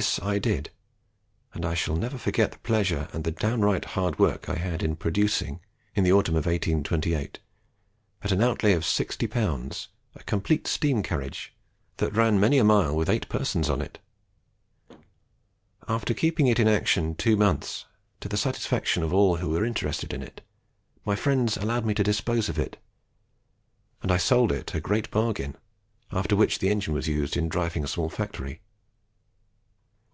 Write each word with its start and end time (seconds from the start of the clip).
This 0.00 0.18
I 0.22 0.38
did; 0.38 0.70
and 1.52 1.66
I 1.66 1.74
shall 1.74 1.96
never 1.96 2.16
forget 2.16 2.52
the 2.52 2.58
pleasure 2.60 3.08
and 3.12 3.24
the 3.24 3.30
downright 3.30 3.84
hard 3.92 4.18
work 4.18 4.48
I 4.48 4.54
had 4.54 4.82
in 4.82 4.96
producing, 4.96 5.60
in 5.94 6.02
the 6.02 6.12
autumn 6.12 6.34
of 6.34 6.46
1828, 6.46 7.40
at 8.22 8.32
an 8.32 8.42
outlay 8.42 8.72
of 8.72 8.84
60L., 8.84 9.88
a 10.14 10.22
complete 10.22 10.66
steam 10.66 11.02
carriage, 11.02 11.52
that 11.98 12.14
ran 12.14 12.40
many 12.40 12.56
a 12.56 12.64
mile 12.64 12.96
with 12.96 13.10
eight 13.10 13.28
persons 13.28 13.68
on 13.68 13.82
it. 13.82 13.98
After 15.86 16.14
keeping 16.14 16.46
it 16.46 16.58
in 16.58 16.68
action 16.68 17.14
two 17.14 17.36
months, 17.36 17.84
to 18.20 18.30
the 18.30 18.38
satisfaction 18.38 19.02
of 19.02 19.12
all 19.12 19.36
who 19.36 19.50
were 19.50 19.62
interested 19.66 20.14
in 20.14 20.22
it, 20.22 20.40
my 21.04 21.16
friends 21.16 21.58
allowed 21.58 21.84
me 21.84 21.92
to 21.92 22.02
dispose 22.02 22.48
of 22.48 22.58
it, 22.58 22.78
and 24.02 24.10
I 24.10 24.16
sold 24.16 24.52
it 24.52 24.74
a 24.74 24.80
great 24.80 25.10
bargain, 25.10 25.54
after 26.10 26.34
which 26.34 26.60
the 26.60 26.70
engine 26.70 26.94
was 26.94 27.08
used 27.08 27.36
in 27.36 27.50
driving 27.50 27.84
a 27.84 27.88
small 27.88 28.08
factory. 28.08 28.62